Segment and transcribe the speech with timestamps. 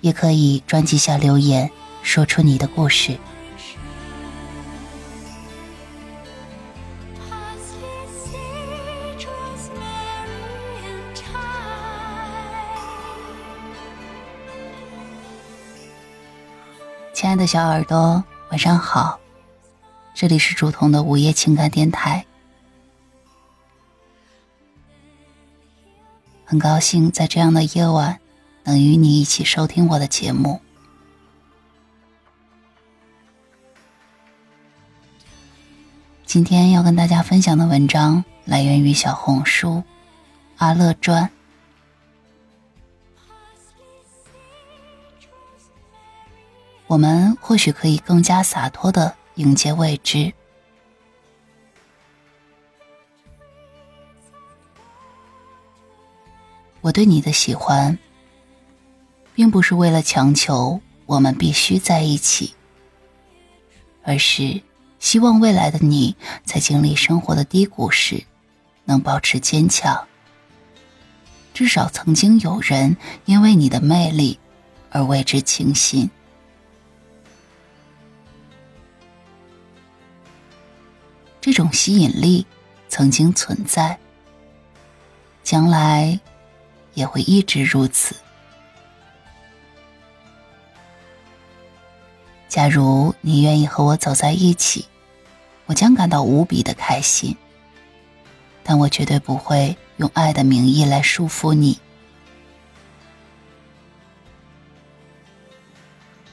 [0.00, 1.70] 也可以专辑下留言，
[2.02, 3.18] 说出你的故事。
[17.12, 19.20] 亲爱的小耳朵，晚上好，
[20.14, 22.24] 这里是竹筒的午夜情感电台，
[26.46, 28.18] 很高兴在这样的夜晚
[28.64, 30.60] 能与你一起收听我的节目。
[36.24, 39.82] 今天要跟大家分享的文章来源于小红书
[40.58, 41.28] 阿乐传。
[46.86, 50.32] 我们或许可以更加洒脱的迎接未知。
[56.80, 57.96] 我对你的喜欢，
[59.40, 62.52] 并不是为了强求我们必须在一起，
[64.02, 64.60] 而是
[64.98, 68.22] 希望未来的你在经历生活的低谷时，
[68.84, 70.06] 能保持坚强。
[71.54, 74.38] 至少曾经有人因为你的魅力
[74.90, 76.10] 而为之倾心。
[81.40, 82.44] 这种吸引力
[82.90, 83.98] 曾经存在，
[85.42, 86.20] 将来
[86.92, 88.14] 也会一直如此。
[92.50, 94.84] 假如你愿意和我走在一起，
[95.66, 97.34] 我将感到无比的开心。
[98.64, 101.78] 但我绝对不会用爱的名义来束缚你。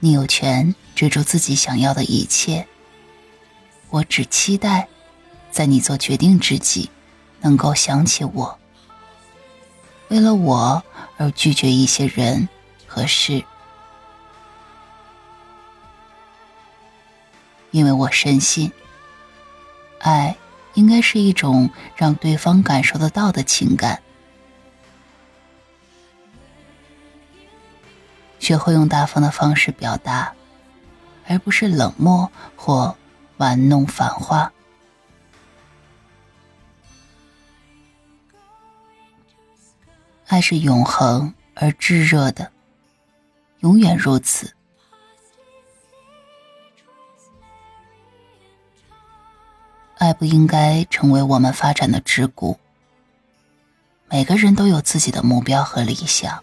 [0.00, 2.66] 你有权追逐自己想要的一切。
[3.90, 4.88] 我只期待，
[5.50, 6.88] 在你做决定之际，
[7.42, 8.58] 能够想起我。
[10.08, 10.82] 为了我
[11.18, 12.48] 而拒绝一些人
[12.86, 13.44] 和事，
[17.70, 18.72] 因为我深信，
[20.00, 20.36] 爱
[20.74, 24.02] 应该是一种让对方感受得到的情感。
[28.38, 30.32] 学会用大方的方式表达，
[31.26, 32.96] 而不是冷漠或。
[33.38, 34.52] 玩弄繁花，
[40.26, 42.50] 爱是永恒而炙热的，
[43.60, 44.52] 永远如此。
[50.08, 52.56] 爱不应该成为我们发展的桎梏。
[54.08, 56.42] 每个人都有自己的目标和理想，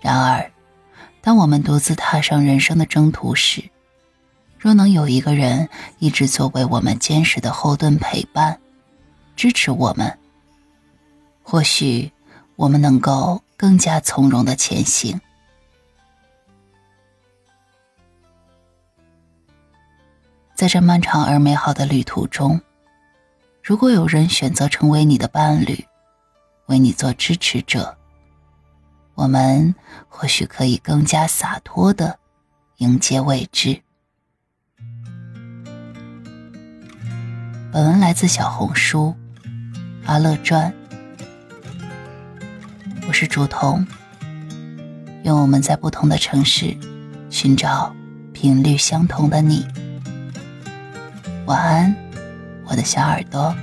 [0.00, 0.52] 然而，
[1.20, 3.64] 当我们独自踏上人生的征途时，
[4.56, 5.68] 若能有一个人
[5.98, 8.56] 一直作为我们坚实的后盾陪伴，
[9.34, 10.16] 支持我们，
[11.42, 12.12] 或许
[12.54, 15.20] 我们能够更加从容的前行。
[20.62, 22.60] 在这漫长而美好的旅途中，
[23.64, 25.84] 如果有人选择成为你的伴侣，
[26.66, 27.98] 为你做支持者，
[29.16, 29.74] 我们
[30.08, 32.16] 或许可以更加洒脱的
[32.76, 33.82] 迎接未知。
[37.72, 39.12] 本文来自小红书
[40.06, 40.72] 《阿乐传》，
[43.08, 43.84] 我是竹童。
[45.24, 46.72] 愿我们在不同的城市
[47.30, 47.92] 寻找
[48.32, 49.66] 频率相同的你。
[51.52, 51.94] 晚安，
[52.64, 53.54] 我的小耳朵。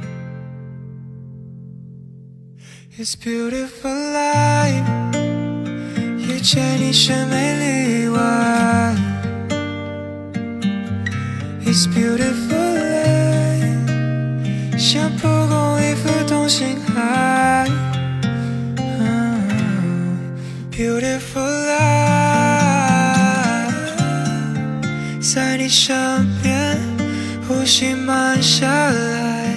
[14.77, 17.67] 像蒲公英浮动星海
[20.71, 22.53] ，Beautiful life，
[25.19, 25.95] 在你身
[27.49, 29.55] 呼吸慢下来，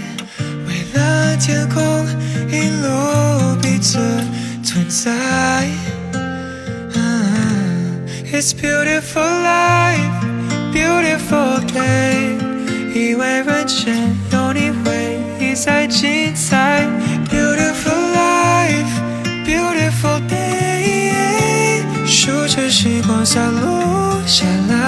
[0.67, 2.07] 蔚蓝天空
[2.51, 3.99] 一路彼此
[4.65, 5.13] 存在。
[8.33, 12.39] It's beautiful life，beautiful day，
[12.95, 13.95] 以为人间
[14.33, 15.21] 有你会。
[15.55, 16.87] 再精彩
[17.31, 24.82] ，Beautiful life，Beautiful day，数着时光洒落下来。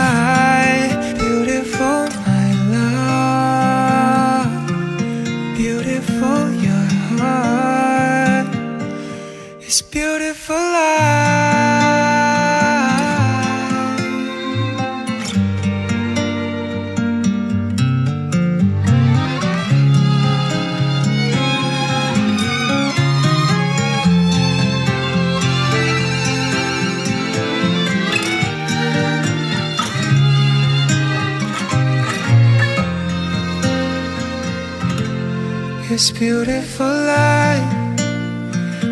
[35.90, 37.62] It's beautiful life，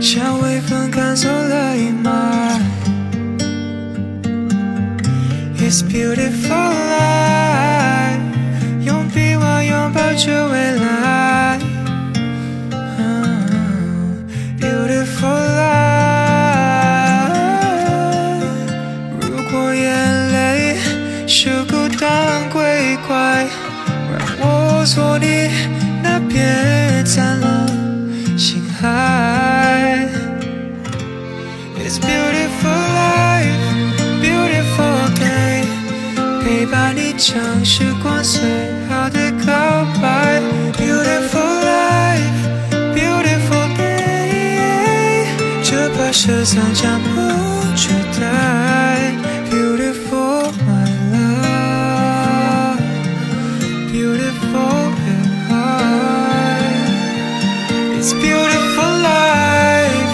[0.00, 2.61] 像微风赶走了阴霾。
[5.59, 8.21] It's beautiful life，
[8.85, 11.01] 用臂弯拥抱着未来。
[37.25, 38.43] 将时光最
[38.89, 39.53] 好的告
[40.03, 40.43] 白。
[40.77, 42.43] Beautiful life,
[42.97, 45.27] beautiful day，
[45.63, 47.07] 这把十三将不
[47.77, 47.91] 取
[48.21, 49.15] 代。
[49.49, 52.81] Beautiful my love,
[53.93, 56.75] beautiful your heart,
[58.01, 60.11] it's beautiful life。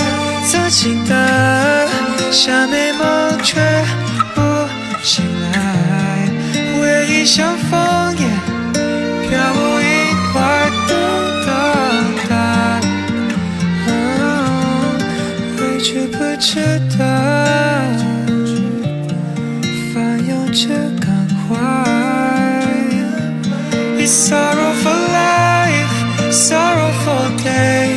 [0.46, 1.88] 曾经的
[2.30, 2.87] 像美
[16.40, 16.60] 值
[16.96, 17.04] 得
[19.92, 20.68] 翻涌着
[21.00, 21.08] 感
[21.48, 21.50] 怀
[23.96, 27.90] ，be sorrowful life，sorrowful day。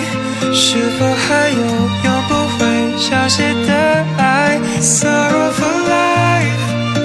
[0.53, 1.61] 是否还有
[2.03, 2.59] 永不会
[2.97, 3.71] 消失的
[4.17, 5.77] 爱？sorrowful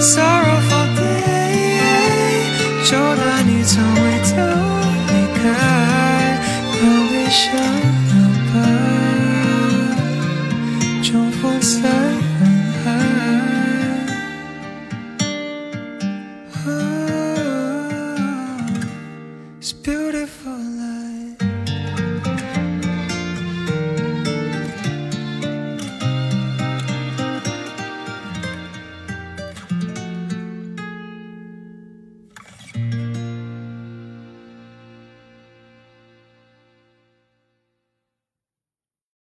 [0.01, 1.69] life，sorrowful day。
[2.83, 4.35] 就当你从未曾
[5.07, 5.39] 离开，
[6.73, 6.75] 和
[7.13, 7.45] 微笑。